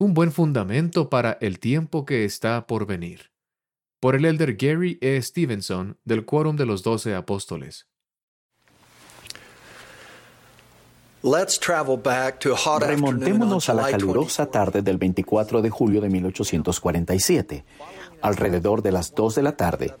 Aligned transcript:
un 0.00 0.14
buen 0.14 0.32
fundamento 0.32 1.10
para 1.10 1.36
el 1.42 1.58
tiempo 1.60 2.06
que 2.06 2.24
está 2.24 2.66
por 2.66 2.86
venir. 2.86 3.32
Por 4.00 4.14
el 4.14 4.24
elder 4.24 4.56
Gary 4.56 4.98
E. 5.02 5.20
Stevenson 5.20 5.98
del 6.04 6.24
Quórum 6.24 6.56
de 6.56 6.64
los 6.64 6.82
Doce 6.82 7.14
Apóstoles. 7.14 7.86
Remontémonos 12.80 13.68
a 13.68 13.74
la 13.74 13.90
calurosa 13.90 14.46
tarde 14.46 14.80
del 14.80 14.96
24 14.96 15.60
de 15.60 15.68
julio 15.68 16.00
de 16.00 16.08
1847, 16.08 17.66
alrededor 18.22 18.80
de 18.80 18.92
las 18.92 19.14
2 19.14 19.34
de 19.34 19.42
la 19.42 19.54
tarde, 19.54 19.94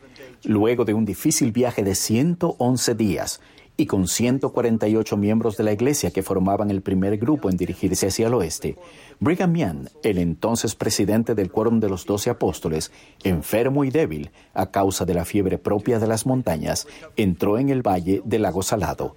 luego 0.44 0.86
de 0.86 0.94
un 0.94 1.04
difícil 1.04 1.52
viaje 1.52 1.84
de 1.84 1.94
111 1.94 2.94
días 2.94 3.42
y 3.76 3.86
con 3.86 4.08
148 4.08 5.16
miembros 5.16 5.56
de 5.56 5.64
la 5.64 5.72
iglesia 5.72 6.10
que 6.10 6.22
formaban 6.22 6.70
el 6.70 6.82
primer 6.82 7.16
grupo 7.16 7.48
en 7.48 7.56
dirigirse 7.56 8.08
hacia 8.08 8.26
el 8.26 8.34
oeste, 8.34 8.76
Brigham 9.20 9.54
Young, 9.54 9.88
el 10.02 10.18
entonces 10.18 10.74
presidente 10.74 11.34
del 11.34 11.50
Quórum 11.50 11.80
de 11.80 11.88
los 11.88 12.04
Doce 12.04 12.30
Apóstoles, 12.30 12.92
enfermo 13.24 13.84
y 13.84 13.90
débil 13.90 14.30
a 14.54 14.70
causa 14.70 15.04
de 15.04 15.14
la 15.14 15.24
fiebre 15.24 15.58
propia 15.58 15.98
de 15.98 16.06
las 16.06 16.26
montañas, 16.26 16.86
entró 17.16 17.58
en 17.58 17.70
el 17.70 17.86
valle 17.86 18.22
del 18.24 18.42
lago 18.42 18.62
Salado. 18.62 19.16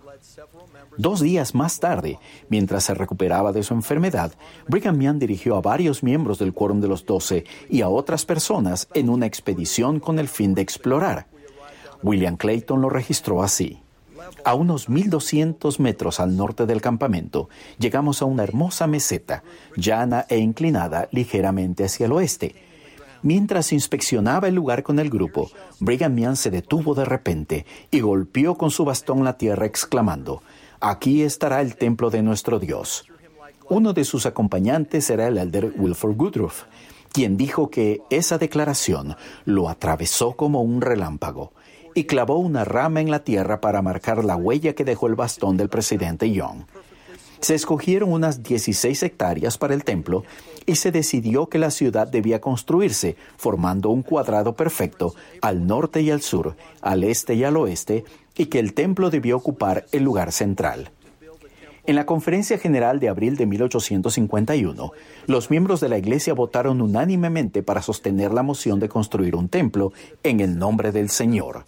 Dos 0.97 1.21
días 1.21 1.55
más 1.55 1.79
tarde, 1.79 2.19
mientras 2.49 2.83
se 2.83 2.93
recuperaba 2.93 3.51
de 3.51 3.63
su 3.63 3.73
enfermedad, 3.73 4.33
Brigham 4.67 4.99
Young 4.99 5.17
dirigió 5.17 5.55
a 5.55 5.61
varios 5.61 6.03
miembros 6.03 6.37
del 6.37 6.53
Quórum 6.53 6.81
de 6.81 6.87
los 6.87 7.05
Doce 7.05 7.45
y 7.69 7.81
a 7.81 7.89
otras 7.89 8.25
personas 8.25 8.87
en 8.93 9.09
una 9.09 9.25
expedición 9.25 9.99
con 9.99 10.19
el 10.19 10.27
fin 10.27 10.53
de 10.53 10.61
explorar. 10.61 11.27
William 12.03 12.37
Clayton 12.37 12.81
lo 12.81 12.89
registró 12.89 13.41
así. 13.41 13.82
A 14.43 14.53
unos 14.55 14.89
1.200 14.89 15.79
metros 15.79 16.19
al 16.19 16.35
norte 16.35 16.65
del 16.65 16.81
campamento, 16.81 17.49
llegamos 17.79 18.21
a 18.21 18.25
una 18.25 18.43
hermosa 18.43 18.87
meseta, 18.87 19.43
llana 19.75 20.25
e 20.29 20.37
inclinada 20.37 21.07
ligeramente 21.11 21.85
hacia 21.85 22.05
el 22.05 22.11
oeste. 22.11 22.55
Mientras 23.21 23.71
inspeccionaba 23.71 24.49
el 24.49 24.55
lugar 24.55 24.83
con 24.83 24.99
el 24.99 25.09
grupo, 25.09 25.49
Brigham 25.79 26.17
Young 26.17 26.35
se 26.35 26.51
detuvo 26.51 26.93
de 26.93 27.05
repente 27.05 27.65
y 27.89 28.01
golpeó 28.01 28.55
con 28.55 28.69
su 28.69 28.83
bastón 28.83 29.23
la 29.23 29.37
tierra 29.37 29.65
exclamando, 29.65 30.41
Aquí 30.81 31.21
estará 31.21 31.61
el 31.61 31.77
templo 31.77 32.09
de 32.09 32.21
nuestro 32.21 32.59
Dios. 32.59 33.05
Uno 33.69 33.93
de 33.93 34.03
sus 34.03 34.25
acompañantes 34.25 35.09
era 35.09 35.27
el 35.27 35.37
elder 35.37 35.71
Wilford 35.77 36.19
Woodruff, 36.19 36.63
quien 37.13 37.37
dijo 37.37 37.69
que 37.69 38.01
esa 38.09 38.37
declaración 38.37 39.15
lo 39.45 39.69
atravesó 39.69 40.33
como 40.33 40.61
un 40.61 40.81
relámpago 40.81 41.53
y 41.93 42.05
clavó 42.05 42.37
una 42.37 42.63
rama 42.63 43.01
en 43.01 43.11
la 43.11 43.23
tierra 43.23 43.61
para 43.61 43.81
marcar 43.81 44.23
la 44.23 44.35
huella 44.35 44.73
que 44.73 44.85
dejó 44.85 45.07
el 45.07 45.15
bastón 45.15 45.57
del 45.57 45.69
presidente 45.69 46.31
Young. 46.31 46.65
Se 47.39 47.55
escogieron 47.55 48.13
unas 48.13 48.41
16 48.41 49.03
hectáreas 49.03 49.57
para 49.57 49.73
el 49.73 49.83
templo 49.83 50.23
y 50.65 50.75
se 50.75 50.91
decidió 50.91 51.47
que 51.47 51.59
la 51.59 51.71
ciudad 51.71 52.07
debía 52.07 52.39
construirse 52.39 53.17
formando 53.35 53.89
un 53.89 54.01
cuadrado 54.01 54.55
perfecto 54.55 55.13
al 55.41 55.67
norte 55.67 56.01
y 56.01 56.09
al 56.09 56.21
sur, 56.21 56.55
al 56.81 57.03
este 57.03 57.33
y 57.33 57.43
al 57.43 57.57
oeste, 57.57 58.05
y 58.37 58.45
que 58.45 58.59
el 58.59 58.73
templo 58.73 59.09
debió 59.09 59.35
ocupar 59.35 59.85
el 59.91 60.03
lugar 60.03 60.31
central. 60.31 60.91
En 61.85 61.97
la 61.97 62.05
Conferencia 62.05 62.57
General 62.57 63.01
de 63.01 63.09
abril 63.09 63.35
de 63.35 63.45
1851, 63.45 64.93
los 65.27 65.49
miembros 65.51 65.81
de 65.81 65.89
la 65.89 65.97
Iglesia 65.97 66.33
votaron 66.33 66.81
unánimemente 66.81 67.61
para 67.61 67.81
sostener 67.81 68.31
la 68.31 68.41
moción 68.41 68.79
de 68.79 68.87
construir 68.87 69.35
un 69.35 69.49
templo 69.49 69.91
en 70.23 70.39
el 70.39 70.57
nombre 70.57 70.93
del 70.93 71.09
Señor. 71.09 71.65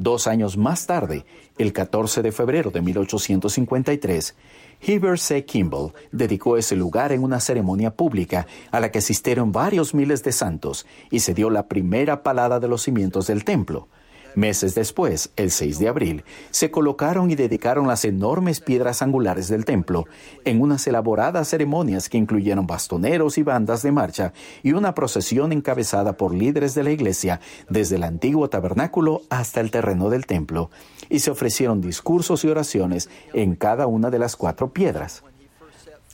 Dos 0.00 0.26
años 0.26 0.56
más 0.56 0.86
tarde, 0.86 1.26
el 1.58 1.74
14 1.74 2.22
de 2.22 2.32
febrero 2.32 2.70
de 2.70 2.80
1853, 2.80 4.34
Heber 4.80 5.18
C. 5.18 5.44
Kimball 5.44 5.92
dedicó 6.10 6.56
ese 6.56 6.74
lugar 6.74 7.12
en 7.12 7.22
una 7.22 7.38
ceremonia 7.38 7.90
pública 7.94 8.46
a 8.70 8.80
la 8.80 8.90
que 8.90 9.00
asistieron 9.00 9.52
varios 9.52 9.92
miles 9.92 10.22
de 10.22 10.32
santos 10.32 10.86
y 11.10 11.20
se 11.20 11.34
dio 11.34 11.50
la 11.50 11.68
primera 11.68 12.22
palada 12.22 12.60
de 12.60 12.68
los 12.68 12.80
cimientos 12.80 13.26
del 13.26 13.44
templo. 13.44 13.88
Meses 14.34 14.74
después, 14.74 15.30
el 15.36 15.50
6 15.50 15.78
de 15.78 15.88
abril, 15.88 16.24
se 16.50 16.70
colocaron 16.70 17.30
y 17.30 17.34
dedicaron 17.34 17.88
las 17.88 18.04
enormes 18.04 18.60
piedras 18.60 19.02
angulares 19.02 19.48
del 19.48 19.64
templo 19.64 20.06
en 20.44 20.60
unas 20.60 20.86
elaboradas 20.86 21.48
ceremonias 21.48 22.08
que 22.08 22.18
incluyeron 22.18 22.66
bastoneros 22.66 23.38
y 23.38 23.42
bandas 23.42 23.82
de 23.82 23.92
marcha 23.92 24.32
y 24.62 24.72
una 24.72 24.94
procesión 24.94 25.52
encabezada 25.52 26.16
por 26.16 26.34
líderes 26.34 26.74
de 26.74 26.84
la 26.84 26.90
iglesia 26.90 27.40
desde 27.68 27.96
el 27.96 28.04
antiguo 28.04 28.48
tabernáculo 28.48 29.22
hasta 29.30 29.60
el 29.60 29.70
terreno 29.70 30.10
del 30.10 30.26
templo, 30.26 30.70
y 31.08 31.20
se 31.20 31.30
ofrecieron 31.30 31.80
discursos 31.80 32.44
y 32.44 32.48
oraciones 32.48 33.08
en 33.32 33.56
cada 33.56 33.86
una 33.86 34.10
de 34.10 34.18
las 34.18 34.36
cuatro 34.36 34.72
piedras. 34.72 35.22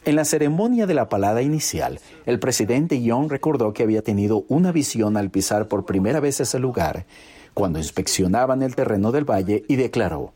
En 0.07 0.15
la 0.15 0.25
ceremonia 0.25 0.87
de 0.87 0.95
la 0.95 1.09
palada 1.09 1.43
inicial, 1.43 1.99
el 2.27 2.39
presidente 2.39 3.03
Young 3.03 3.29
recordó 3.29 3.73
que 3.73 3.83
había 3.83 4.03
tenido 4.03 4.45
una 4.47 4.71
visión 4.71 5.17
al 5.17 5.31
pisar 5.31 5.67
por 5.67 5.85
primera 5.85 6.21
vez 6.21 6.39
ese 6.39 6.61
lugar 6.61 7.07
cuando 7.55 7.81
inspeccionaban 7.81 8.63
el 8.63 8.77
terreno 8.77 9.11
del 9.11 9.29
valle 9.29 9.65
y 9.67 9.75
declaró, 9.75 10.33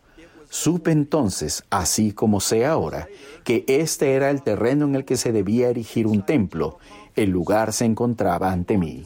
Supe 0.48 0.90
entonces, 0.90 1.62
así 1.70 2.10
como 2.10 2.40
sé 2.40 2.66
ahora, 2.66 3.06
que 3.44 3.64
este 3.68 4.14
era 4.14 4.30
el 4.30 4.42
terreno 4.42 4.86
en 4.86 4.96
el 4.96 5.04
que 5.04 5.16
se 5.16 5.30
debía 5.30 5.68
erigir 5.68 6.08
un 6.08 6.26
templo. 6.26 6.80
El 7.14 7.30
lugar 7.30 7.72
se 7.72 7.84
encontraba 7.84 8.50
ante 8.50 8.76
mí. 8.76 9.04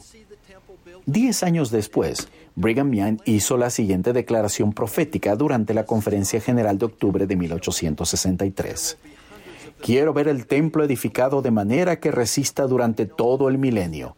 Diez 1.05 1.43
años 1.43 1.69
después, 1.69 2.27
Brigham 2.55 2.91
Young 2.91 3.19
hizo 3.25 3.57
la 3.57 3.69
siguiente 3.69 4.13
declaración 4.13 4.73
profética 4.73 5.35
durante 5.35 5.75
la 5.75 5.85
Conferencia 5.85 6.41
General 6.41 6.79
de 6.79 6.85
octubre 6.85 7.27
de 7.27 7.35
1863. 7.35 8.97
Quiero 9.81 10.13
ver 10.13 10.27
el 10.27 10.47
templo 10.47 10.83
edificado 10.83 11.41
de 11.41 11.51
manera 11.51 11.99
que 11.99 12.11
resista 12.11 12.67
durante 12.67 13.05
todo 13.05 13.49
el 13.49 13.57
milenio. 13.57 14.15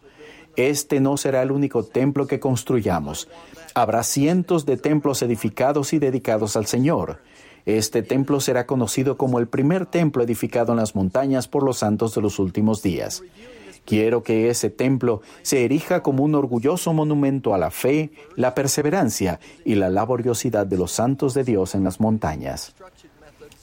Este 0.56 1.00
no 1.00 1.18
será 1.18 1.44
el 1.44 1.52
único 1.52 1.84
templo 1.84 2.26
que 2.26 2.40
construyamos, 2.40 3.28
Habrá 3.78 4.02
cientos 4.02 4.66
de 4.66 4.76
templos 4.76 5.22
edificados 5.22 5.94
y 5.94 6.00
dedicados 6.00 6.56
al 6.58 6.66
Señor. 6.66 7.20
Este 7.68 8.02
templo 8.02 8.40
será 8.40 8.66
conocido 8.66 9.18
como 9.18 9.38
el 9.38 9.48
primer 9.48 9.86
templo 9.86 10.24
edificado 10.24 10.72
en 10.72 10.80
las 10.80 10.96
montañas 10.96 11.48
por 11.48 11.62
los 11.62 11.78
santos 11.78 12.16
de 12.16 12.22
los 12.24 12.40
últimos 12.40 12.82
días. 12.82 13.22
Quiero 13.86 14.24
que 14.24 14.50
ese 14.50 14.72
templo 14.72 15.22
se 15.44 15.64
erija 15.64 16.02
como 16.02 16.24
un 16.24 16.34
orgulloso 16.34 16.92
monumento 16.92 17.54
a 17.54 17.60
la 17.60 17.70
fe, 17.70 18.10
la 18.36 18.56
perseverancia 18.56 19.40
y 19.64 19.76
la 19.76 19.92
laboriosidad 19.92 20.66
de 20.66 20.78
los 20.80 20.92
santos 20.92 21.36
de 21.36 21.44
Dios 21.44 21.76
en 21.76 21.84
las 21.84 22.00
montañas. 22.00 22.74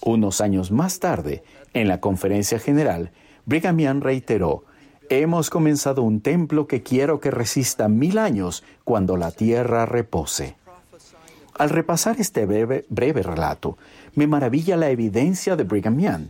Unos 0.05 0.43
años 0.43 0.71
más 0.71 1.01
tarde, 1.01 1.43
en 1.73 1.89
la 1.89 1.99
conferencia 1.99 2.59
general, 2.59 3.11
Brigham 3.47 3.79
Young 3.79 4.03
reiteró, 4.03 4.65
Hemos 5.09 5.49
comenzado 5.49 6.03
un 6.03 6.21
templo 6.21 6.67
que 6.67 6.83
quiero 6.83 7.21
que 7.21 7.31
resista 7.31 7.89
mil 7.89 8.19
años 8.19 8.65
cuando 8.85 9.17
la 9.17 9.31
tierra 9.31 9.87
repose. 9.87 10.57
Al 11.57 11.71
repasar 11.71 12.17
este 12.19 12.45
breve, 12.45 12.85
relato, 13.23 13.79
me 14.15 14.27
maravilla 14.27 14.77
la 14.77 14.91
evidencia 14.91 15.57
de 15.57 15.65
Brigham 15.65 15.99
Young. 15.99 16.27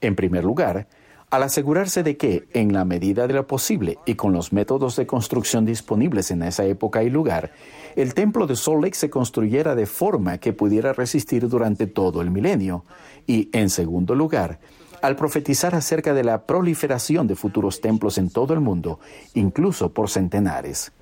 En 0.00 0.16
primer 0.16 0.44
lugar, 0.44 0.86
al 1.30 1.42
asegurarse 1.42 2.02
de 2.02 2.16
que, 2.16 2.48
en 2.54 2.72
la 2.72 2.84
medida 2.84 3.26
de 3.26 3.34
lo 3.34 3.46
posible 3.46 3.98
y 4.06 4.14
con 4.14 4.32
los 4.32 4.52
métodos 4.52 4.96
de 4.96 5.06
construcción 5.06 5.66
disponibles 5.66 6.30
en 6.30 6.42
esa 6.42 6.64
época 6.64 7.02
y 7.02 7.10
lugar, 7.10 7.52
el 7.96 8.14
templo 8.14 8.46
de 8.46 8.56
Salt 8.56 8.82
Lake 8.82 8.96
se 8.96 9.10
construyera 9.10 9.74
de 9.74 9.86
forma 9.86 10.38
que 10.38 10.52
pudiera 10.52 10.92
resistir 10.92 11.46
durante 11.48 11.86
todo 11.86 12.22
el 12.22 12.30
milenio. 12.30 12.84
Y, 13.26 13.50
en 13.52 13.68
segundo 13.68 14.14
lugar, 14.14 14.58
al 15.02 15.16
profetizar 15.16 15.74
acerca 15.74 16.14
de 16.14 16.24
la 16.24 16.46
proliferación 16.46 17.26
de 17.26 17.36
futuros 17.36 17.80
templos 17.80 18.16
en 18.16 18.30
todo 18.30 18.54
el 18.54 18.60
mundo, 18.60 18.98
incluso 19.34 19.92
por 19.92 20.08
centenares. 20.08 20.92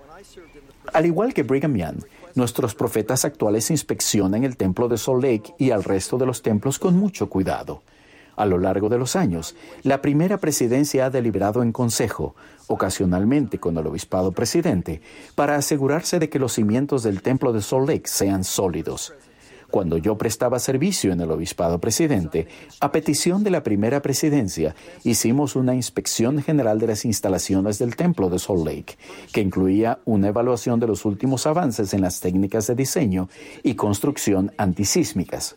Al 0.92 1.06
igual 1.06 1.34
que 1.34 1.44
Brigham 1.44 1.76
Young, 1.76 2.02
nuestros 2.34 2.74
profetas 2.74 3.24
actuales 3.24 3.70
inspeccionan 3.70 4.44
el 4.44 4.56
templo 4.56 4.88
de 4.88 4.98
Salt 4.98 5.22
Lake 5.22 5.54
y 5.58 5.70
al 5.70 5.84
resto 5.84 6.18
de 6.18 6.26
los 6.26 6.42
templos 6.42 6.78
con 6.78 6.96
mucho 6.96 7.28
cuidado. 7.28 7.82
A 8.36 8.44
lo 8.46 8.58
largo 8.58 8.88
de 8.88 8.98
los 8.98 9.16
años, 9.16 9.56
la 9.82 10.02
primera 10.02 10.38
presidencia 10.38 11.06
ha 11.06 11.10
deliberado 11.10 11.62
en 11.62 11.72
consejo, 11.72 12.36
ocasionalmente 12.66 13.58
con 13.58 13.76
el 13.78 13.86
obispado 13.86 14.32
presidente, 14.32 15.00
para 15.34 15.56
asegurarse 15.56 16.18
de 16.18 16.28
que 16.28 16.38
los 16.38 16.52
cimientos 16.52 17.02
del 17.02 17.22
templo 17.22 17.52
de 17.52 17.62
Salt 17.62 17.88
Lake 17.88 18.06
sean 18.06 18.44
sólidos. 18.44 19.14
Cuando 19.70 19.98
yo 19.98 20.16
prestaba 20.16 20.58
servicio 20.58 21.12
en 21.12 21.20
el 21.20 21.30
obispado 21.30 21.80
presidente, 21.80 22.46
a 22.80 22.92
petición 22.92 23.42
de 23.42 23.50
la 23.50 23.62
primera 23.62 24.00
presidencia, 24.00 24.76
hicimos 25.02 25.56
una 25.56 25.74
inspección 25.74 26.40
general 26.42 26.78
de 26.78 26.86
las 26.86 27.04
instalaciones 27.04 27.78
del 27.78 27.96
templo 27.96 28.28
de 28.30 28.38
Salt 28.38 28.64
Lake, 28.64 28.96
que 29.32 29.40
incluía 29.40 29.98
una 30.04 30.28
evaluación 30.28 30.78
de 30.78 30.86
los 30.86 31.04
últimos 31.04 31.46
avances 31.46 31.92
en 31.94 32.02
las 32.02 32.20
técnicas 32.20 32.68
de 32.68 32.76
diseño 32.76 33.28
y 33.62 33.74
construcción 33.74 34.52
antisísmicas. 34.56 35.56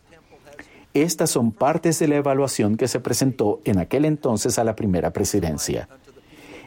Estas 0.94 1.30
son 1.30 1.52
partes 1.52 2.00
de 2.00 2.08
la 2.08 2.16
evaluación 2.16 2.76
que 2.76 2.88
se 2.88 2.98
presentó 2.98 3.60
en 3.64 3.78
aquel 3.78 4.04
entonces 4.04 4.58
a 4.58 4.64
la 4.64 4.74
primera 4.74 5.12
presidencia. 5.12 5.88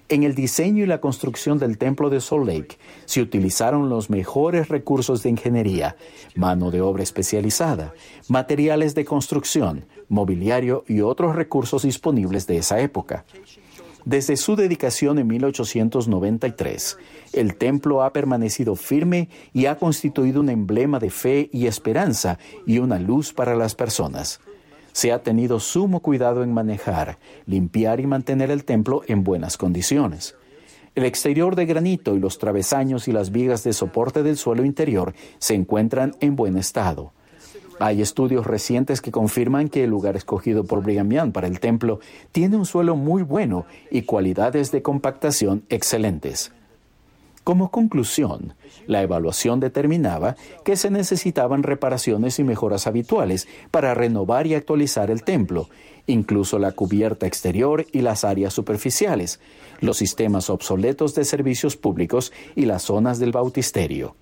En 0.08 0.24
el 0.24 0.34
diseño 0.36 0.84
y 0.84 0.88
la 0.88 1.02
construcción 1.02 1.60
del 1.60 1.78
templo 1.78 2.10
de 2.10 2.22
Salt 2.22 2.46
Lake 2.46 2.78
se 3.06 3.22
utilizaron 3.22 3.90
los 3.90 4.10
mejores 4.10 4.70
recursos 4.70 5.24
de 5.24 5.30
ingeniería, 5.30 5.96
mano 6.36 6.72
de 6.72 6.82
obra 6.82 7.04
especializada, 7.04 7.94
materiales 8.30 8.96
de 8.96 9.06
construcción, 9.06 9.86
mobiliario 10.08 10.84
y 10.88 11.02
otros 11.02 11.36
recursos 11.36 11.84
disponibles 11.84 12.48
de 12.48 12.58
esa 12.58 12.80
época. 12.80 13.26
Desde 14.06 14.36
su 14.36 14.58
dedicación 14.58 15.18
en 15.18 15.28
1893, 15.28 16.98
el 17.32 17.56
templo 17.56 18.04
ha 18.04 18.12
permanecido 18.12 18.76
firme 18.76 19.30
y 19.54 19.68
ha 19.68 19.78
constituido 19.78 20.42
un 20.42 20.50
emblema 20.50 21.00
de 21.00 21.10
fe 21.10 21.50
y 21.54 21.68
esperanza 21.68 22.38
y 22.68 22.80
una 22.80 23.00
luz 23.00 23.32
para 23.32 23.56
las 23.56 23.76
personas. 23.76 24.42
Se 24.92 25.12
ha 25.14 25.24
tenido 25.24 25.60
sumo 25.60 26.02
cuidado 26.02 26.44
en 26.44 26.54
manejar, 26.54 27.18
limpiar 27.46 28.02
y 28.02 28.08
mantener 28.08 28.52
el 28.52 28.66
templo 28.66 29.04
en 29.08 29.24
buenas 29.24 29.58
condiciones. 29.58 30.36
El 30.96 31.06
exterior 31.06 31.56
de 31.56 31.66
granito 31.66 32.16
y 32.16 32.20
los 32.20 32.38
travesaños 32.38 33.08
y 33.08 33.14
las 33.14 33.32
vigas 33.32 33.64
de 33.64 33.74
soporte 33.74 34.22
del 34.22 34.38
suelo 34.38 34.66
interior 34.66 35.16
se 35.40 35.56
encuentran 35.56 36.14
en 36.20 36.36
buen 36.36 36.58
estado. 36.58 37.14
Hay 37.86 38.02
estudios 38.02 38.48
recientes 38.48 39.02
que 39.02 39.12
confirman 39.12 39.68
que 39.68 39.84
el 39.84 39.90
lugar 39.90 40.16
escogido 40.16 40.64
por 40.64 40.82
Brigham 40.82 41.12
Young 41.12 41.34
para 41.34 41.48
el 41.48 41.60
templo 41.60 42.00
tiene 42.32 42.56
un 42.56 42.66
suelo 42.66 42.96
muy 42.96 43.24
bueno 43.24 43.66
y 43.92 44.04
cualidades 44.04 44.72
de 44.72 44.82
compactación 44.82 45.66
excelentes. 45.68 46.54
Como 47.44 47.72
conclusión, 47.72 48.54
la 48.88 49.02
evaluación 49.02 49.60
determinaba 49.60 50.38
que 50.64 50.78
se 50.78 50.92
necesitaban 50.92 51.62
reparaciones 51.62 52.40
y 52.40 52.46
mejoras 52.46 52.88
habituales 52.88 53.50
para 53.70 53.94
renovar 53.94 54.48
y 54.48 54.54
actualizar 54.56 55.12
el 55.12 55.26
templo, 55.26 55.68
incluso 56.08 56.60
la 56.60 56.72
cubierta 56.72 57.28
exterior 57.28 57.86
y 57.92 58.00
las 58.00 58.24
áreas 58.24 58.54
superficiales, 58.54 59.42
los 59.82 59.98
sistemas 59.98 60.50
obsoletos 60.50 61.16
de 61.16 61.26
servicios 61.26 61.76
públicos 61.76 62.32
y 62.56 62.64
las 62.64 62.84
zonas 62.84 63.20
del 63.20 63.34
bautisterio. 63.34 64.16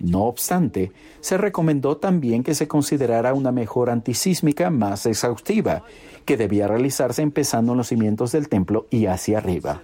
No 0.00 0.24
obstante, 0.24 0.92
se 1.20 1.36
recomendó 1.36 1.98
también 1.98 2.42
que 2.42 2.54
se 2.54 2.66
considerara 2.66 3.34
una 3.34 3.52
mejora 3.52 3.92
antisísmica 3.92 4.70
más 4.70 5.06
exhaustiva, 5.06 5.84
que 6.24 6.36
debía 6.36 6.66
realizarse 6.66 7.22
empezando 7.22 7.72
en 7.72 7.78
los 7.78 7.88
cimientos 7.88 8.32
del 8.32 8.48
templo 8.48 8.86
y 8.90 9.06
hacia 9.06 9.38
arriba. 9.38 9.82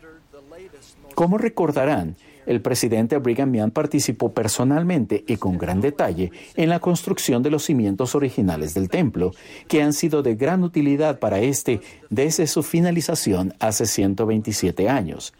Como 1.14 1.38
recordarán, 1.38 2.16
el 2.46 2.62
presidente 2.62 3.18
Brigham 3.18 3.52
Young 3.52 3.72
participó 3.72 4.32
personalmente 4.32 5.24
y 5.26 5.36
con 5.36 5.58
gran 5.58 5.80
detalle 5.80 6.30
en 6.54 6.68
la 6.68 6.78
construcción 6.78 7.42
de 7.42 7.50
los 7.50 7.64
cimientos 7.64 8.14
originales 8.14 8.72
del 8.72 8.88
templo, 8.88 9.32
que 9.68 9.82
han 9.82 9.92
sido 9.92 10.22
de 10.22 10.36
gran 10.36 10.62
utilidad 10.62 11.18
para 11.18 11.40
este 11.40 11.80
desde 12.08 12.46
su 12.46 12.62
finalización 12.62 13.54
hace 13.58 13.86
127 13.86 14.88
años. 14.88 15.34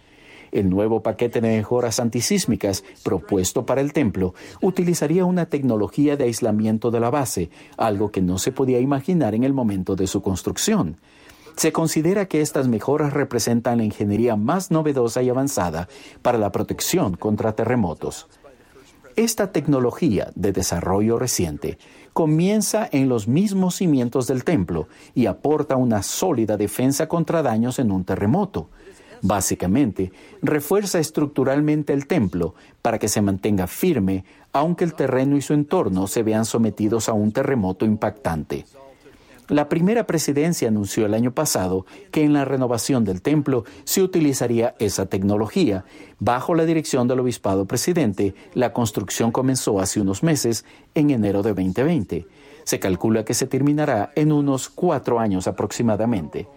El 0.57 0.71
nuevo 0.71 1.03
paquete 1.03 1.43
de 1.43 1.55
mejoras 1.55 2.01
antisísmicas 2.01 2.83
propuesto 3.05 3.67
para 3.67 3.83
el 3.83 3.93
templo 3.93 4.33
utilizaría 4.63 5.27
una 5.27 5.51
tecnología 5.51 6.17
de 6.17 6.25
aislamiento 6.25 6.91
de 6.91 6.99
la 6.99 7.11
base, 7.11 7.51
algo 7.77 8.11
que 8.11 8.23
no 8.23 8.39
se 8.39 8.53
podía 8.53 8.81
imaginar 8.81 9.35
en 9.35 9.45
el 9.45 9.53
momento 9.53 9.97
de 9.97 10.07
su 10.07 10.23
construcción. 10.23 10.97
Se 11.57 11.73
considera 11.73 12.25
que 12.25 12.41
estas 12.41 12.69
mejoras 12.69 13.13
representan 13.13 13.77
la 13.77 13.85
ingeniería 13.85 14.37
más 14.37 14.71
novedosa 14.71 15.23
y 15.23 15.29
avanzada 15.29 15.89
para 16.23 16.39
la 16.39 16.53
protección 16.53 17.19
contra 17.19 17.53
terremotos. 17.53 18.27
Esta 19.15 19.53
tecnología 19.53 20.33
de 20.37 20.53
desarrollo 20.53 21.19
reciente 21.19 21.77
comienza 22.15 22.89
en 22.91 23.11
los 23.11 23.29
mismos 23.29 23.75
cimientos 23.75 24.27
del 24.27 24.43
templo 24.43 24.89
y 25.15 25.27
aporta 25.27 25.77
una 25.77 26.03
sólida 26.03 26.57
defensa 26.57 27.09
contra 27.09 27.43
daños 27.43 27.79
en 27.79 27.91
un 27.91 28.05
terremoto. 28.05 28.71
Básicamente, 29.23 30.13
refuerza 30.43 30.99
estructuralmente 30.99 31.93
el 31.93 32.07
templo 32.07 32.55
para 32.83 32.99
que 32.99 33.09
se 33.09 33.23
mantenga 33.23 33.67
firme 33.67 34.25
aunque 34.53 34.85
el 34.85 34.95
terreno 34.95 35.37
y 35.37 35.43
su 35.43 35.53
entorno 35.53 36.07
se 36.07 36.23
vean 36.23 36.47
sometidos 36.47 37.11
a 37.11 37.13
un 37.13 37.31
terremoto 37.31 37.85
impactante. 37.85 38.65
La 39.49 39.69
primera 39.69 40.07
presidencia 40.07 40.69
anunció 40.69 41.07
el 41.07 41.15
año 41.15 41.33
pasado 41.33 41.87
que 42.11 42.25
en 42.25 42.33
la 42.33 42.45
renovación 42.45 43.05
del 43.05 43.23
templo 43.23 43.65
se 43.85 44.03
utilizaría 44.03 44.75
esa 44.81 45.07
tecnología. 45.07 45.85
Bajo 46.19 46.55
la 46.55 46.65
dirección 46.65 47.07
del 47.07 47.21
obispado 47.21 47.67
presidente, 47.67 48.35
la 48.55 48.73
construcción 48.73 49.31
comenzó 49.31 49.79
hace 49.79 50.01
unos 50.01 50.25
meses, 50.25 50.65
en 50.95 51.11
enero 51.11 51.43
de 51.43 51.51
2020. 51.51 52.27
Se 52.65 52.81
calcula 52.81 53.25
que 53.25 53.35
se 53.35 53.47
terminará 53.47 54.11
en 54.17 54.33
unos 54.33 54.69
cuatro 54.69 55.21
años 55.21 55.47
aproximadamente. 55.47 56.49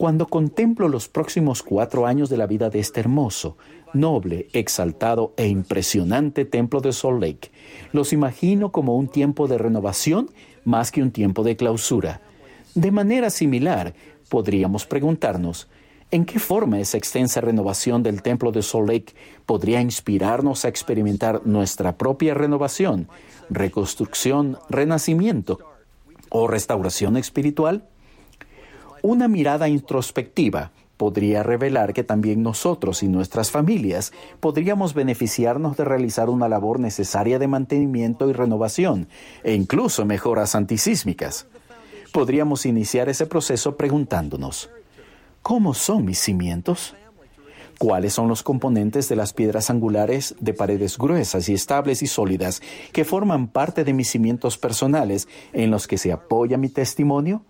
Cuando 0.00 0.28
contemplo 0.28 0.88
los 0.88 1.08
próximos 1.08 1.62
cuatro 1.62 2.06
años 2.06 2.30
de 2.30 2.38
la 2.38 2.46
vida 2.46 2.70
de 2.70 2.78
este 2.78 3.00
hermoso, 3.00 3.58
noble, 3.92 4.48
exaltado 4.54 5.34
e 5.36 5.46
impresionante 5.46 6.46
templo 6.46 6.80
de 6.80 6.94
Salt 6.94 7.20
Lake, 7.20 7.50
los 7.92 8.14
imagino 8.14 8.72
como 8.72 8.96
un 8.96 9.08
tiempo 9.08 9.46
de 9.46 9.58
renovación 9.58 10.30
más 10.64 10.90
que 10.90 11.02
un 11.02 11.10
tiempo 11.10 11.42
de 11.42 11.56
clausura. 11.56 12.22
De 12.74 12.90
manera 12.90 13.28
similar, 13.28 13.92
podríamos 14.30 14.86
preguntarnos, 14.86 15.68
¿en 16.10 16.24
qué 16.24 16.38
forma 16.38 16.80
esa 16.80 16.96
extensa 16.96 17.42
renovación 17.42 18.02
del 18.02 18.22
templo 18.22 18.52
de 18.52 18.62
Salt 18.62 18.88
Lake 18.88 19.12
podría 19.44 19.82
inspirarnos 19.82 20.64
a 20.64 20.68
experimentar 20.68 21.42
nuestra 21.46 21.98
propia 21.98 22.32
renovación, 22.32 23.06
reconstrucción, 23.50 24.56
renacimiento 24.70 25.58
o 26.30 26.48
restauración 26.48 27.18
espiritual? 27.18 27.84
Una 29.02 29.28
mirada 29.28 29.68
introspectiva 29.68 30.72
podría 30.98 31.42
revelar 31.42 31.94
que 31.94 32.04
también 32.04 32.42
nosotros 32.42 33.02
y 33.02 33.08
nuestras 33.08 33.50
familias 33.50 34.12
podríamos 34.40 34.92
beneficiarnos 34.92 35.78
de 35.78 35.84
realizar 35.84 36.28
una 36.28 36.50
labor 36.50 36.78
necesaria 36.78 37.38
de 37.38 37.48
mantenimiento 37.48 38.28
y 38.28 38.34
renovación, 38.34 39.08
e 39.42 39.54
incluso 39.54 40.04
mejoras 40.04 40.54
antisísmicas. 40.54 41.46
Podríamos 42.12 42.66
iniciar 42.66 43.08
ese 43.08 43.24
proceso 43.24 43.78
preguntándonos, 43.78 44.68
¿cómo 45.40 45.72
son 45.72 46.04
mis 46.04 46.18
cimientos? 46.18 46.94
¿Cuáles 47.78 48.12
son 48.12 48.28
los 48.28 48.42
componentes 48.42 49.08
de 49.08 49.16
las 49.16 49.32
piedras 49.32 49.70
angulares 49.70 50.34
de 50.38 50.52
paredes 50.52 50.98
gruesas 50.98 51.48
y 51.48 51.54
estables 51.54 52.02
y 52.02 52.06
sólidas 52.06 52.60
que 52.92 53.06
forman 53.06 53.48
parte 53.48 53.84
de 53.84 53.94
mis 53.94 54.10
cimientos 54.10 54.58
personales 54.58 55.28
en 55.54 55.70
los 55.70 55.86
que 55.86 55.96
se 55.96 56.12
apoya 56.12 56.58
mi 56.58 56.68
testimonio? 56.68 57.42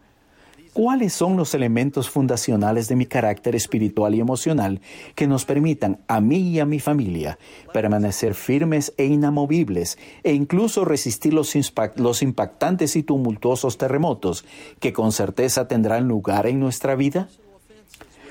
¿Cuáles 0.73 1.13
son 1.13 1.37
los 1.37 1.55
elementos 1.55 2.09
fundacionales 2.09 2.87
de 2.87 2.95
mi 2.95 3.05
carácter 3.05 3.57
espiritual 3.57 4.15
y 4.15 4.21
emocional 4.21 4.81
que 5.17 5.27
nos 5.27 5.45
permitan 5.45 5.99
a 6.07 6.21
mí 6.21 6.39
y 6.39 6.61
a 6.61 6.65
mi 6.65 6.79
familia 6.79 7.41
permanecer 7.73 8.35
firmes 8.35 8.95
e 8.97 9.07
inamovibles 9.07 9.99
e 10.23 10.33
incluso 10.33 10.85
resistir 10.85 11.35
los, 11.35 11.57
los 11.97 12.23
impactantes 12.23 12.95
y 12.95 13.03
tumultuosos 13.03 13.79
terremotos 13.79 14.45
que 14.79 14.93
con 14.93 15.11
certeza 15.11 15.67
tendrán 15.67 16.07
lugar 16.07 16.47
en 16.47 16.61
nuestra 16.61 16.95
vida? 16.95 17.29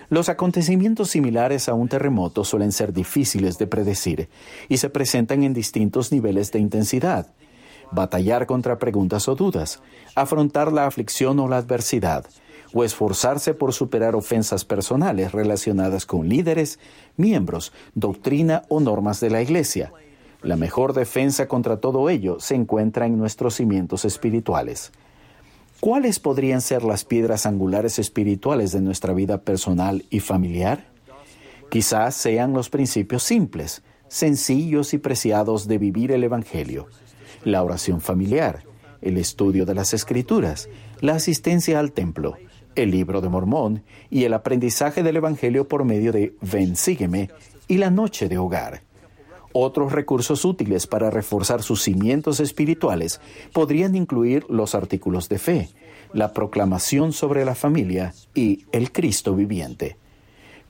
Los 0.10 0.30
acontecimientos 0.30 1.10
similares 1.10 1.68
a 1.68 1.74
un 1.74 1.90
terremoto 1.90 2.46
suelen 2.46 2.72
ser 2.72 2.94
difíciles 2.94 3.58
de 3.58 3.68
predecir 3.68 4.30
y 4.70 4.78
se 4.78 4.90
presentan 4.90 5.44
en 5.44 5.54
distintos 5.54 6.14
niveles 6.14 6.54
de 6.54 6.60
intensidad 6.60 7.28
batallar 7.92 8.46
contra 8.46 8.78
preguntas 8.78 9.28
o 9.28 9.36
dudas, 9.36 9.82
afrontar 10.16 10.72
la 10.72 10.86
aflicción 10.86 11.40
o 11.40 11.48
la 11.48 11.58
adversidad, 11.58 12.26
o 12.74 12.84
esforzarse 12.84 13.54
por 13.54 13.74
superar 13.74 14.16
ofensas 14.16 14.64
personales 14.64 15.32
relacionadas 15.32 16.06
con 16.06 16.30
líderes, 16.30 16.80
miembros, 17.18 17.74
doctrina 17.96 18.64
o 18.70 18.80
normas 18.80 19.20
de 19.20 19.30
la 19.30 19.42
Iglesia. 19.42 19.92
La 20.42 20.56
mejor 20.56 20.94
defensa 20.94 21.48
contra 21.48 21.78
todo 21.78 22.10
ello 22.10 22.40
se 22.40 22.56
encuentra 22.56 23.06
en 23.06 23.18
nuestros 23.18 23.56
cimientos 23.56 24.06
espirituales. 24.06 24.92
¿Cuáles 25.80 26.20
podrían 26.20 26.62
ser 26.62 26.84
las 26.84 27.06
piedras 27.06 27.46
angulares 27.46 28.00
espirituales 28.00 28.72
de 28.72 28.82
nuestra 28.82 29.14
vida 29.14 29.42
personal 29.42 30.06
y 30.10 30.20
familiar? 30.20 30.88
Quizás 31.70 32.16
sean 32.16 32.54
los 32.54 32.70
principios 32.70 33.24
simples, 33.24 33.82
sencillos 34.08 34.94
y 34.94 34.98
preciados 34.98 35.68
de 35.68 35.78
vivir 35.78 36.12
el 36.12 36.24
Evangelio 36.24 36.88
la 37.44 37.64
oración 37.64 38.02
familiar, 38.02 38.64
el 39.02 39.18
estudio 39.18 39.66
de 39.66 39.76
las 39.76 39.94
escrituras, 39.94 40.70
la 41.02 41.16
asistencia 41.16 41.80
al 41.80 41.92
templo, 41.92 42.38
el 42.76 42.92
libro 42.92 43.22
de 43.22 43.30
Mormón 43.30 43.84
y 44.10 44.24
el 44.24 44.34
aprendizaje 44.34 45.04
del 45.04 45.18
Evangelio 45.18 45.68
por 45.68 45.86
medio 45.86 46.12
de 46.12 46.36
Ven, 46.42 46.76
sígueme 46.76 47.30
y 47.68 47.78
la 47.78 47.90
noche 47.90 48.30
de 48.30 48.38
hogar. 48.38 48.82
Otros 49.52 49.92
recursos 49.92 50.46
útiles 50.46 50.86
para 50.86 51.10
reforzar 51.10 51.64
sus 51.64 51.82
cimientos 51.82 52.40
espirituales 52.40 53.20
podrían 53.52 53.96
incluir 53.96 54.46
los 54.48 54.76
artículos 54.76 55.28
de 55.28 55.40
fe, 55.40 55.70
la 56.14 56.34
proclamación 56.34 57.14
sobre 57.14 57.46
la 57.46 57.56
familia 57.56 58.14
y 58.36 58.66
el 58.72 58.92
Cristo 58.92 59.36
viviente. 59.36 59.98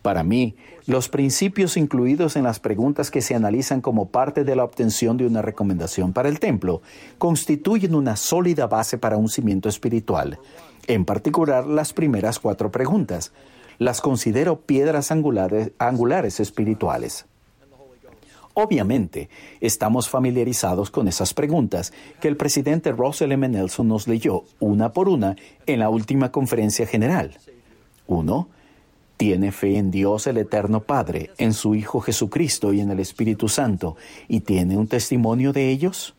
Para 0.01 0.23
mí, 0.23 0.55
los 0.85 1.09
principios 1.09 1.75
incluidos 1.75 2.35
en 2.35 2.43
las 2.43 2.59
preguntas 2.59 3.11
que 3.11 3.21
se 3.21 3.35
analizan 3.35 3.81
como 3.81 4.09
parte 4.09 4.43
de 4.43 4.55
la 4.55 4.63
obtención 4.63 5.17
de 5.17 5.27
una 5.27 5.41
recomendación 5.41 6.13
para 6.13 6.29
el 6.29 6.39
templo 6.39 6.81
constituyen 7.17 7.95
una 7.95 8.15
sólida 8.15 8.67
base 8.67 8.97
para 8.97 9.17
un 9.17 9.27
cimiento 9.27 9.67
espiritual. 9.67 10.39
En 10.87 11.03
particular, 11.05 11.67
las 11.67 11.93
primeras 11.93 12.39
cuatro 12.39 12.71
preguntas. 12.71 13.33
Las 13.77 14.01
considero 14.01 14.61
piedras 14.61 15.11
angulares, 15.11 16.39
espirituales. 16.39 17.25
Obviamente, 18.53 19.29
estamos 19.61 20.09
familiarizados 20.09 20.91
con 20.91 21.07
esas 21.07 21.33
preguntas 21.33 21.93
que 22.19 22.27
el 22.27 22.35
presidente 22.35 22.91
Russell 22.91 23.31
M. 23.31 23.47
Nelson 23.47 23.87
nos 23.87 24.07
leyó 24.07 24.43
una 24.59 24.91
por 24.91 25.07
una 25.07 25.35
en 25.65 25.79
la 25.79 25.89
última 25.89 26.31
conferencia 26.31 26.85
general. 26.85 27.37
1. 28.07 28.49
Tiene 29.19 29.51
fe 29.51 29.75
en 29.75 29.91
Dios 29.91 30.27
el 30.27 30.37
Eterno 30.37 30.79
Padre, 30.79 31.31
en 31.37 31.51
su 31.51 31.75
Hijo 31.75 31.99
Jesucristo 31.99 32.71
y 32.71 32.79
en 32.79 32.89
el 32.89 33.01
Espíritu 33.01 33.49
Santo, 33.49 33.97
y 34.29 34.39
tiene 34.39 34.77
un 34.77 34.87
testimonio 34.87 35.51
de 35.51 35.71
ellos. 35.71 36.15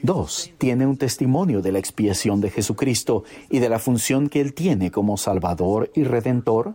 Dos, 0.00 0.52
tiene 0.56 0.86
un 0.86 0.96
testimonio 0.96 1.62
de 1.62 1.72
la 1.72 1.80
expiación 1.80 2.40
de 2.40 2.50
Jesucristo 2.50 3.24
y 3.50 3.58
de 3.58 3.68
la 3.68 3.80
función 3.80 4.28
que 4.28 4.40
Él 4.40 4.54
tiene 4.54 4.92
como 4.92 5.16
Salvador 5.16 5.90
y 5.96 6.04
Redentor. 6.04 6.74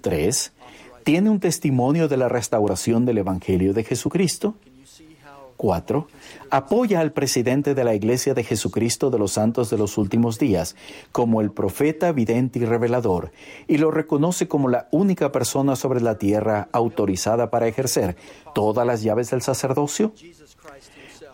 Tres, 0.00 0.52
tiene 1.02 1.28
un 1.28 1.40
testimonio 1.40 2.06
de 2.06 2.18
la 2.18 2.28
restauración 2.28 3.04
del 3.04 3.18
Evangelio 3.18 3.74
de 3.74 3.82
Jesucristo. 3.82 4.54
4. 5.56 6.06
Apoya 6.50 7.00
al 7.00 7.12
presidente 7.12 7.74
de 7.74 7.84
la 7.84 7.94
Iglesia 7.94 8.34
de 8.34 8.44
Jesucristo 8.44 9.10
de 9.10 9.18
los 9.18 9.32
Santos 9.32 9.70
de 9.70 9.78
los 9.78 9.98
Últimos 9.98 10.38
Días 10.38 10.76
como 11.12 11.40
el 11.40 11.50
profeta, 11.50 12.12
vidente 12.12 12.58
y 12.58 12.64
revelador, 12.64 13.32
y 13.66 13.78
lo 13.78 13.90
reconoce 13.90 14.48
como 14.48 14.68
la 14.68 14.88
única 14.90 15.32
persona 15.32 15.76
sobre 15.76 16.00
la 16.00 16.18
tierra 16.18 16.68
autorizada 16.72 17.50
para 17.50 17.68
ejercer 17.68 18.16
todas 18.54 18.86
las 18.86 19.02
llaves 19.02 19.30
del 19.30 19.42
sacerdocio. 19.42 20.12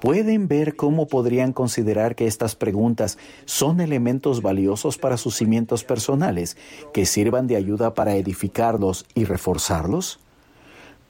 ¿Pueden 0.00 0.48
ver 0.48 0.74
cómo 0.74 1.06
podrían 1.06 1.52
considerar 1.52 2.16
que 2.16 2.26
estas 2.26 2.56
preguntas 2.56 3.18
son 3.44 3.80
elementos 3.80 4.42
valiosos 4.42 4.98
para 4.98 5.16
sus 5.16 5.36
cimientos 5.36 5.84
personales 5.84 6.56
que 6.92 7.06
sirvan 7.06 7.46
de 7.46 7.54
ayuda 7.54 7.94
para 7.94 8.16
edificarlos 8.16 9.06
y 9.14 9.24
reforzarlos? 9.26 10.18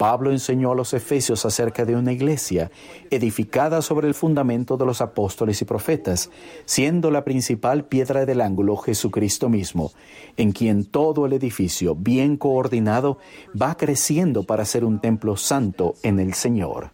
Pablo 0.03 0.33
enseñó 0.33 0.73
a 0.73 0.75
los 0.75 0.95
efesios 0.95 1.47
acerca 1.47 1.85
de 1.85 1.95
una 1.95 2.11
iglesia 2.11 2.73
edificada 3.09 3.83
sobre 3.83 4.09
el 4.09 4.15
fundamento 4.15 4.77
de 4.77 4.85
los 4.85 5.01
apóstoles 5.01 5.63
y 5.63 5.65
profetas, 5.65 6.29
siendo 6.65 7.13
la 7.13 7.23
principal 7.23 7.85
piedra 7.85 8.27
del 8.27 8.41
ángulo 8.41 8.77
Jesucristo 8.79 9.49
mismo, 9.49 9.93
en 10.37 10.51
quien 10.51 10.87
todo 10.87 11.25
el 11.25 11.35
edificio, 11.35 11.95
bien 11.95 12.37
coordinado, 12.37 13.19
va 13.55 13.77
creciendo 13.77 14.43
para 14.43 14.65
ser 14.65 14.85
un 14.85 14.99
templo 14.99 15.37
santo 15.37 15.95
en 16.03 16.19
el 16.19 16.35
Señor. 16.35 16.91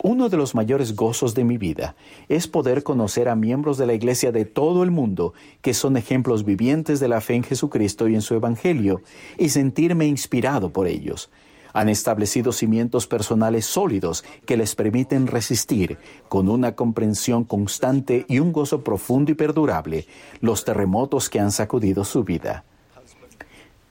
Uno 0.00 0.28
de 0.28 0.36
los 0.36 0.54
mayores 0.54 0.94
gozos 0.94 1.34
de 1.34 1.42
mi 1.42 1.58
vida 1.58 1.96
es 2.28 2.46
poder 2.46 2.84
conocer 2.84 3.28
a 3.28 3.34
miembros 3.34 3.78
de 3.78 3.86
la 3.86 3.94
Iglesia 3.94 4.30
de 4.30 4.44
todo 4.44 4.84
el 4.84 4.92
mundo 4.92 5.34
que 5.60 5.74
son 5.74 5.96
ejemplos 5.96 6.44
vivientes 6.44 7.00
de 7.00 7.08
la 7.08 7.20
fe 7.20 7.34
en 7.34 7.42
Jesucristo 7.42 8.06
y 8.06 8.14
en 8.14 8.22
su 8.22 8.36
Evangelio, 8.36 9.02
y 9.38 9.48
sentirme 9.48 10.06
inspirado 10.06 10.70
por 10.72 10.86
ellos. 10.86 11.30
Han 11.76 11.90
establecido 11.90 12.52
cimientos 12.52 13.06
personales 13.06 13.66
sólidos 13.66 14.24
que 14.46 14.56
les 14.56 14.74
permiten 14.74 15.26
resistir, 15.26 15.98
con 16.26 16.48
una 16.48 16.74
comprensión 16.74 17.44
constante 17.44 18.24
y 18.30 18.38
un 18.38 18.50
gozo 18.50 18.82
profundo 18.82 19.30
y 19.30 19.34
perdurable, 19.34 20.06
los 20.40 20.64
terremotos 20.64 21.28
que 21.28 21.38
han 21.38 21.52
sacudido 21.52 22.02
su 22.04 22.24
vida. 22.24 22.64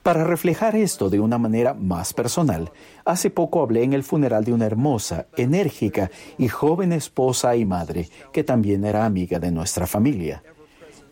Para 0.02 0.24
reflejar 0.24 0.76
esto 0.76 1.12
de 1.12 1.20
una 1.20 1.38
manera 1.38 1.76
más 1.76 2.12
personal, 2.12 2.72
hace 3.06 3.30
poco 3.30 3.62
hablé 3.62 3.84
en 3.84 3.94
el 3.94 4.04
funeral 4.04 4.44
de 4.44 4.54
una 4.54 4.66
hermosa, 4.66 5.28
enérgica 5.38 6.10
y 6.40 6.48
joven 6.48 6.92
esposa 6.92 7.56
y 7.56 7.66
madre 7.66 8.10
que 8.34 8.44
también 8.44 8.84
era 8.84 9.06
amiga 9.06 9.38
de 9.38 9.52
nuestra 9.52 9.86
familia. 9.86 10.42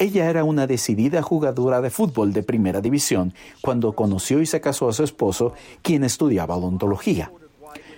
Ella 0.03 0.29
era 0.29 0.43
una 0.43 0.67
decidida 0.67 1.21
jugadora 1.21 1.79
de 1.79 1.89
fútbol 1.89 2.33
de 2.33 2.43
primera 2.43 2.81
división 2.81 3.33
cuando 3.61 3.93
conoció 3.93 4.41
y 4.41 4.45
se 4.45 4.59
casó 4.59 4.89
a 4.89 4.91
su 4.91 5.01
esposo, 5.01 5.53
quien 5.81 6.03
estudiaba 6.03 6.57
odontología. 6.57 7.31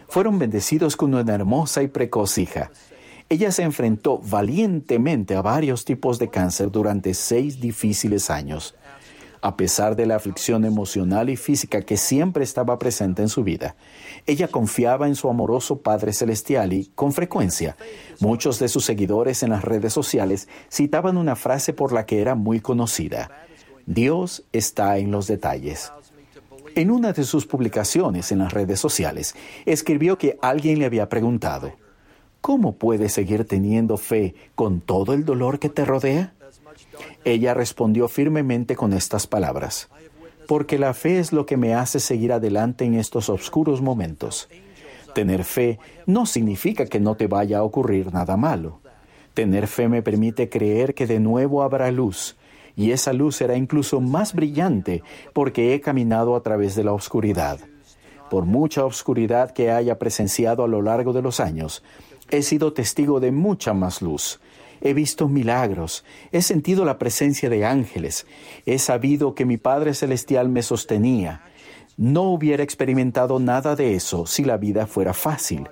Fueron 0.08 0.38
bendecidos 0.38 0.98
con 0.98 1.16
una 1.16 1.34
hermosa 1.34 1.82
y 1.82 1.88
precoz 1.88 2.38
hija. 2.38 2.70
Ella 3.28 3.52
se 3.52 3.64
enfrentó 3.64 4.20
valientemente 4.20 5.36
a 5.36 5.42
varios 5.42 5.84
tipos 5.84 6.20
de 6.20 6.30
cáncer 6.30 6.70
durante 6.70 7.16
seis 7.16 7.60
difíciles 7.60 8.30
años 8.30 8.76
a 9.46 9.58
pesar 9.58 9.96
de 9.96 10.08
la 10.08 10.16
aflicción 10.16 10.66
emocional 10.66 11.30
y 11.30 11.36
física 11.36 11.84
que 11.84 11.98
siempre 11.98 12.44
estaba 12.44 12.80
presente 12.80 13.22
en 13.22 13.30
su 13.30 13.44
vida. 13.44 13.75
Ella 14.25 14.48
confiaba 14.48 15.08
en 15.08 15.14
su 15.14 15.30
amoroso 15.30 15.84
Padre 15.84 16.14
Celestial 16.14 16.74
y, 16.74 16.92
con 16.96 17.14
frecuencia, 17.14 17.78
muchos 18.20 18.58
de 18.58 18.70
sus 18.70 18.86
seguidores 18.86 19.44
en 19.44 19.52
las 19.52 19.64
redes 19.64 19.94
sociales 19.94 20.48
citaban 20.72 21.16
una 21.16 21.36
frase 21.36 21.74
por 21.74 21.94
la 21.94 22.08
que 22.08 22.22
era 22.22 22.34
muy 22.34 22.60
conocida. 22.60 23.30
Dios 23.86 24.46
está 24.52 24.98
en 24.98 25.12
los 25.12 25.28
detalles. 25.28 25.92
En 26.74 26.90
una 26.90 27.14
de 27.14 27.24
sus 27.24 27.46
publicaciones 27.46 28.32
en 28.32 28.40
las 28.40 28.52
redes 28.52 28.80
sociales, 28.80 29.36
escribió 29.68 30.18
que 30.18 30.40
alguien 30.42 30.80
le 30.80 30.86
había 30.86 31.08
preguntado, 31.08 31.72
¿Cómo 32.46 32.75
puedes 32.75 33.12
seguir 33.12 33.46
teniendo 33.46 33.98
fe 33.98 34.36
con 34.54 34.80
todo 34.80 35.14
el 35.14 35.25
dolor 35.25 35.58
que 35.58 35.68
te 35.68 35.84
rodea? 35.84 36.35
Ella 37.24 37.53
respondió 37.53 38.08
firmemente 38.08 38.75
con 38.75 38.94
estas 38.94 39.27
palabras, 39.27 39.89
porque 40.48 40.77
la 40.77 40.94
fe 40.94 41.20
es 41.20 41.34
lo 41.34 41.46
que 41.46 41.58
me 41.58 41.74
hace 41.74 42.00
seguir 42.00 42.32
adelante 42.32 42.86
en 42.86 42.96
estos 42.96 43.29
oscuros 43.29 43.82
momentos. 43.82 44.48
Tener 45.13 45.44
fe 45.44 45.79
no 46.05 46.25
significa 46.25 46.86
que 46.86 47.00
no 47.00 47.15
te 47.15 47.27
vaya 47.27 47.60
a 47.60 47.63
ocurrir 47.63 48.13
nada 48.13 48.38
malo. 48.38 48.79
Tener 49.34 49.67
fe 49.67 49.88
me 49.88 50.01
permite 50.01 50.50
creer 50.50 50.94
que 50.94 51.08
de 51.08 51.20
nuevo 51.20 51.63
habrá 51.63 51.89
luz, 51.91 52.36
y 52.75 52.91
esa 52.91 53.13
luz 53.13 53.38
será 53.38 53.55
incluso 53.55 54.01
más 54.01 54.34
brillante 54.34 55.03
porque 55.34 55.74
he 55.74 55.82
caminado 55.82 56.36
a 56.36 56.44
través 56.44 56.75
de 56.75 56.84
la 56.84 56.94
oscuridad. 56.94 57.60
Por 58.29 58.46
mucha 58.46 58.86
oscuridad 58.86 59.51
que 59.51 59.72
haya 59.72 59.98
presenciado 59.98 60.63
a 60.63 60.67
lo 60.67 60.82
largo 60.82 61.13
de 61.13 61.22
los 61.22 61.39
años, 61.39 61.84
he 62.29 62.41
sido 62.41 62.74
testigo 62.74 63.20
de 63.20 63.32
mucha 63.32 63.74
más 63.74 64.01
luz 64.01 64.39
he 64.86 64.94
visto 64.94 65.27
milagros, 65.27 66.06
he 66.32 66.44
sentido 66.44 66.86
la 66.86 67.00
presencia 67.00 67.50
de 67.50 67.65
ángeles, 67.65 68.27
he 68.68 68.77
sabido 68.77 69.34
que 69.34 69.44
mi 69.44 69.58
Padre 69.58 69.96
Celestial 69.96 70.48
me 70.48 70.62
sostenía. 70.62 71.42
No 71.98 72.24
hubiera 72.30 72.62
experimentado 72.62 73.39
nada 73.39 73.75
de 73.75 73.96
eso 73.96 74.27
si 74.27 74.44
la 74.44 74.58
vida 74.58 74.86
fuera 74.86 75.13
fácil. 75.13 75.68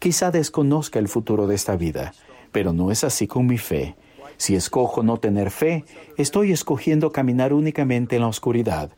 Quizá 0.00 0.32
desconozca 0.32 0.98
el 0.98 1.06
futuro 1.06 1.46
de 1.46 1.54
esta 1.54 1.76
vida, 1.76 2.12
pero 2.50 2.72
no 2.72 2.90
es 2.90 3.04
así 3.04 3.28
con 3.28 3.46
mi 3.46 3.56
fe. 3.56 3.94
Si 4.36 4.56
escojo 4.56 5.04
no 5.04 5.18
tener 5.18 5.52
fe, 5.52 5.84
estoy 6.16 6.50
escogiendo 6.50 7.12
caminar 7.12 7.52
únicamente 7.52 8.16
en 8.16 8.22
la 8.22 8.28
oscuridad, 8.28 8.90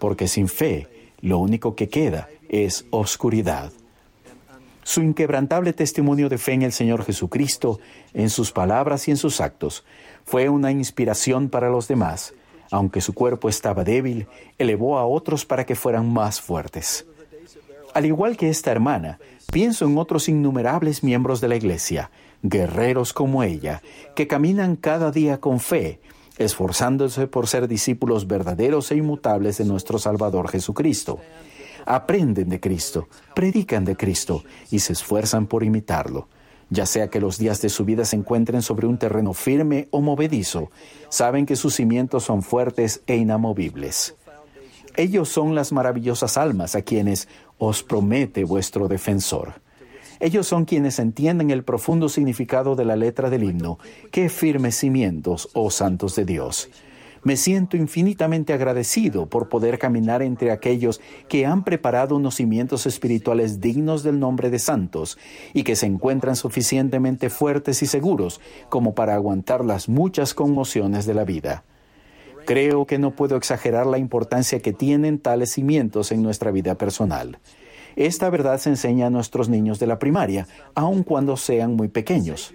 porque 0.00 0.26
sin 0.26 0.48
fe 0.48 0.88
lo 1.20 1.38
único 1.38 1.76
que 1.76 1.88
queda 1.88 2.28
es 2.48 2.86
oscuridad. 2.90 3.70
Su 4.86 5.02
inquebrantable 5.02 5.72
testimonio 5.72 6.28
de 6.28 6.38
fe 6.38 6.52
en 6.52 6.62
el 6.62 6.70
Señor 6.70 7.04
Jesucristo, 7.04 7.80
en 8.14 8.30
sus 8.30 8.52
palabras 8.52 9.08
y 9.08 9.10
en 9.10 9.16
sus 9.16 9.40
actos, 9.40 9.84
fue 10.24 10.48
una 10.48 10.70
inspiración 10.70 11.48
para 11.48 11.70
los 11.70 11.88
demás. 11.88 12.34
Aunque 12.70 13.00
su 13.00 13.12
cuerpo 13.12 13.48
estaba 13.48 13.82
débil, 13.82 14.28
elevó 14.58 14.96
a 14.96 15.04
otros 15.04 15.44
para 15.44 15.66
que 15.66 15.74
fueran 15.74 16.12
más 16.12 16.40
fuertes. 16.40 17.04
Al 17.94 18.06
igual 18.06 18.36
que 18.36 18.48
esta 18.48 18.70
hermana, 18.70 19.18
pienso 19.52 19.86
en 19.86 19.98
otros 19.98 20.28
innumerables 20.28 21.02
miembros 21.02 21.40
de 21.40 21.48
la 21.48 21.56
Iglesia, 21.56 22.12
guerreros 22.42 23.12
como 23.12 23.42
ella, 23.42 23.82
que 24.14 24.28
caminan 24.28 24.76
cada 24.76 25.10
día 25.10 25.40
con 25.40 25.58
fe, 25.58 25.98
esforzándose 26.38 27.26
por 27.26 27.48
ser 27.48 27.66
discípulos 27.66 28.28
verdaderos 28.28 28.92
e 28.92 28.98
inmutables 28.98 29.58
de 29.58 29.64
nuestro 29.64 29.98
Salvador 29.98 30.48
Jesucristo 30.48 31.18
aprenden 31.86 32.48
de 32.48 32.60
Cristo, 32.60 33.08
predican 33.34 33.84
de 33.84 33.96
Cristo 33.96 34.44
y 34.70 34.80
se 34.80 34.92
esfuerzan 34.92 35.46
por 35.46 35.64
imitarlo. 35.64 36.28
Ya 36.68 36.84
sea 36.84 37.08
que 37.08 37.20
los 37.20 37.38
días 37.38 37.62
de 37.62 37.68
su 37.68 37.84
vida 37.84 38.04
se 38.04 38.16
encuentren 38.16 38.60
sobre 38.60 38.88
un 38.88 38.98
terreno 38.98 39.32
firme 39.32 39.86
o 39.92 40.00
movedizo, 40.00 40.70
saben 41.08 41.46
que 41.46 41.56
sus 41.56 41.74
cimientos 41.74 42.24
son 42.24 42.42
fuertes 42.42 43.02
e 43.06 43.16
inamovibles. 43.16 44.16
Ellos 44.96 45.28
son 45.28 45.54
las 45.54 45.72
maravillosas 45.72 46.36
almas 46.36 46.74
a 46.74 46.82
quienes 46.82 47.28
os 47.58 47.82
promete 47.82 48.44
vuestro 48.44 48.88
defensor. 48.88 49.54
Ellos 50.18 50.46
son 50.46 50.64
quienes 50.64 50.98
entienden 50.98 51.50
el 51.50 51.62
profundo 51.62 52.08
significado 52.08 52.74
de 52.74 52.86
la 52.86 52.96
letra 52.96 53.28
del 53.28 53.44
himno. 53.44 53.78
Qué 54.10 54.30
firmes 54.30 54.76
cimientos, 54.76 55.50
oh 55.52 55.70
santos 55.70 56.16
de 56.16 56.24
Dios. 56.24 56.70
Me 57.26 57.36
siento 57.36 57.76
infinitamente 57.76 58.52
agradecido 58.52 59.26
por 59.26 59.48
poder 59.48 59.80
caminar 59.80 60.22
entre 60.22 60.52
aquellos 60.52 61.00
que 61.28 61.44
han 61.44 61.64
preparado 61.64 62.14
unos 62.14 62.36
cimientos 62.36 62.86
espirituales 62.86 63.60
dignos 63.60 64.04
del 64.04 64.20
nombre 64.20 64.48
de 64.48 64.60
santos 64.60 65.18
y 65.52 65.64
que 65.64 65.74
se 65.74 65.86
encuentran 65.86 66.36
suficientemente 66.36 67.28
fuertes 67.28 67.82
y 67.82 67.86
seguros 67.86 68.40
como 68.68 68.94
para 68.94 69.16
aguantar 69.16 69.64
las 69.64 69.88
muchas 69.88 70.34
conmociones 70.34 71.04
de 71.04 71.14
la 71.14 71.24
vida. 71.24 71.64
Creo 72.44 72.86
que 72.86 73.00
no 73.00 73.16
puedo 73.16 73.34
exagerar 73.34 73.86
la 73.86 73.98
importancia 73.98 74.60
que 74.60 74.72
tienen 74.72 75.18
tales 75.18 75.50
cimientos 75.50 76.12
en 76.12 76.22
nuestra 76.22 76.52
vida 76.52 76.76
personal. 76.76 77.40
Esta 77.96 78.30
verdad 78.30 78.58
se 78.58 78.70
enseña 78.70 79.08
a 79.08 79.10
nuestros 79.10 79.48
niños 79.48 79.80
de 79.80 79.88
la 79.88 79.98
primaria, 79.98 80.46
aun 80.76 81.02
cuando 81.02 81.36
sean 81.36 81.74
muy 81.74 81.88
pequeños. 81.88 82.54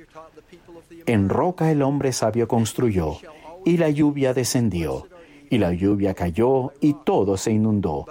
En 1.08 1.28
roca 1.28 1.72
el 1.72 1.82
hombre 1.82 2.14
sabio 2.14 2.48
construyó 2.48 3.18
y 3.66 3.78
la 3.78 3.90
lluvia 3.90 4.34
descendió, 4.34 5.08
y 5.50 5.58
la 5.58 5.74
lluvia 5.74 6.14
cayó, 6.14 6.74
y 6.80 6.96
todo 7.06 7.38
se 7.38 7.52
inundó, 7.52 8.06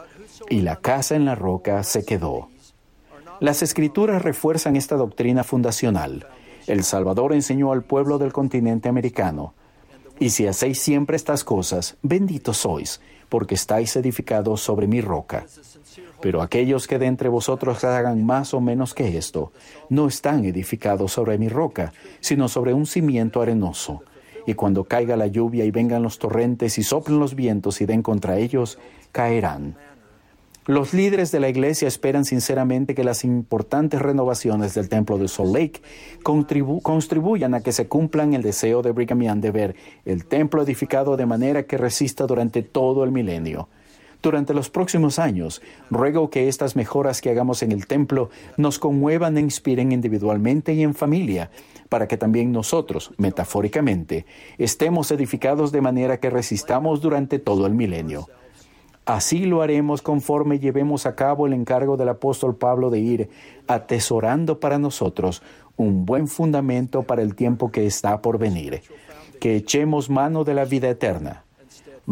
y 0.49 0.61
la 0.61 0.77
casa 0.77 1.17
en 1.17 1.25
la 1.25 1.35
roca 1.35 1.83
se 1.83 2.05
quedó. 2.05 2.49
Las 3.41 3.63
escrituras 3.63 4.23
refuerzan 4.23 4.77
esta 4.77 4.97
doctrina 4.97 5.45
fundacional. 5.45 6.27
El 6.67 6.85
Salvador 6.85 7.33
enseñó 7.33 7.73
al 7.73 7.83
pueblo 7.83 8.19
del 8.19 8.33
continente 8.33 8.89
americano, 8.89 9.55
y 10.19 10.31
si 10.31 10.47
hacéis 10.47 10.79
siempre 10.79 11.17
estas 11.17 11.45
cosas, 11.45 11.97
benditos 12.03 12.59
sois, 12.59 13.01
porque 13.31 13.55
estáis 13.55 13.97
edificados 13.97 14.61
sobre 14.61 14.87
mi 14.87 15.01
roca. 15.01 15.47
Pero 16.21 16.43
aquellos 16.43 16.87
que 16.87 16.99
de 16.99 17.07
entre 17.07 17.31
vosotros 17.31 17.83
hagan 17.85 18.27
más 18.27 18.53
o 18.53 18.61
menos 18.61 18.93
que 18.93 19.17
esto, 19.17 19.53
no 19.89 20.07
están 20.07 20.45
edificados 20.45 21.13
sobre 21.13 21.39
mi 21.39 21.49
roca, 21.49 21.95
sino 22.21 22.49
sobre 22.49 22.75
un 22.75 22.85
cimiento 22.85 23.41
arenoso. 23.41 24.03
Y 24.47 24.55
cuando 24.55 24.85
caiga 24.85 25.17
la 25.17 25.27
lluvia 25.27 25.65
y 25.65 25.71
vengan 25.71 26.03
los 26.03 26.19
torrentes 26.19 26.79
y 26.79 26.83
soplen 26.83 27.19
los 27.19 27.35
vientos 27.35 27.81
y 27.81 27.87
den 27.87 28.03
contra 28.03 28.39
ellos, 28.39 28.79
caerán. 29.13 29.77
Los 30.67 30.93
líderes 30.95 31.33
de 31.33 31.41
la 31.41 31.49
iglesia 31.49 31.89
esperan 31.89 32.25
sinceramente 32.25 32.95
que 32.95 33.03
las 33.03 33.25
importantes 33.25 34.01
renovaciones 34.01 34.75
del 34.75 34.89
templo 34.89 35.19
de 35.19 35.27
Salt 35.27 35.53
Lake 35.53 35.83
contribuyan 36.23 37.55
a 37.55 37.61
que 37.61 37.73
se 37.73 37.89
cumplan 37.89 38.35
el 38.35 38.43
deseo 38.43 38.83
de 38.83 38.93
Brigham 38.93 39.23
Young 39.23 39.41
de 39.41 39.51
ver 39.51 39.77
el 40.05 40.27
templo 40.27 40.63
edificado 40.63 41.17
de 41.17 41.27
manera 41.27 41.63
que 41.63 41.79
resista 41.79 42.27
durante 42.27 42.63
todo 42.63 43.05
el 43.05 43.11
milenio. 43.11 43.69
Durante 44.23 44.53
los 44.53 44.69
próximos 44.69 45.19
años, 45.19 45.63
ruego 45.91 46.29
que 46.29 46.49
estas 46.49 46.77
mejoras 46.77 47.23
que 47.23 47.31
hagamos 47.31 47.63
en 47.63 47.73
el 47.73 47.87
templo 47.87 48.29
nos 48.59 48.79
conmuevan 48.79 49.39
e 49.39 49.41
inspiren 49.41 49.93
individualmente 49.93 50.75
y 50.75 50.83
en 50.83 50.95
familia, 50.95 51.51
para 51.89 52.07
que 52.07 52.19
también 52.19 52.53
nosotros, 52.53 53.13
metafóricamente, 53.17 54.27
estemos 54.59 55.11
edificados 55.11 55.73
de 55.73 55.81
manera 55.81 56.21
que 56.21 56.29
resistamos 56.29 57.01
durante 57.01 57.39
todo 57.39 57.67
el 57.67 57.75
milenio. 57.75 58.29
Así 59.07 59.47
lo 59.47 59.63
haremos 59.63 60.03
conforme 60.03 60.59
llevemos 60.59 61.07
a 61.07 61.17
cabo 61.17 61.47
el 61.47 61.55
encargo 61.55 61.97
del 61.97 62.11
apóstol 62.11 62.57
Pablo 62.57 62.91
de 62.91 63.01
ir 63.01 63.31
atesorando 63.67 64.61
para 64.61 64.79
nosotros 64.79 65.43
un 65.77 66.05
buen 66.05 66.29
fundamento 66.29 67.05
para 67.05 67.23
el 67.23 67.35
tiempo 67.35 67.73
que 67.73 67.87
está 67.87 68.21
por 68.21 68.39
venir, 68.39 68.83
que 69.41 69.57
echemos 69.57 70.11
mano 70.11 70.45
de 70.45 70.53
la 70.53 70.67
vida 70.67 70.91
eterna. 70.91 71.45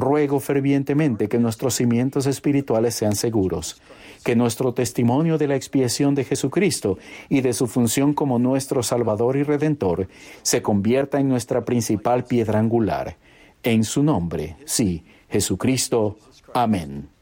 Ruego 0.00 0.38
fervientemente 0.38 1.28
que 1.28 1.38
nuestros 1.38 1.74
cimientos 1.74 2.26
espirituales 2.26 2.94
sean 2.94 3.16
seguros, 3.16 3.82
que 4.24 4.36
nuestro 4.36 4.72
testimonio 4.72 5.38
de 5.38 5.48
la 5.48 5.56
expiación 5.56 6.14
de 6.14 6.24
Jesucristo 6.24 6.98
y 7.28 7.40
de 7.40 7.52
su 7.52 7.66
función 7.66 8.14
como 8.14 8.38
nuestro 8.38 8.84
Salvador 8.84 9.36
y 9.36 9.42
Redentor 9.42 10.08
se 10.42 10.62
convierta 10.62 11.18
en 11.18 11.28
nuestra 11.28 11.64
principal 11.64 12.24
piedra 12.24 12.60
angular. 12.60 13.16
En 13.64 13.82
su 13.82 14.04
nombre, 14.04 14.56
sí, 14.66 15.04
Jesucristo, 15.28 16.16
Amén. 16.54 17.17